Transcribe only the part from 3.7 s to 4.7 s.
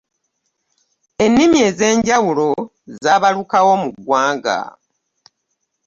mu ggwanga.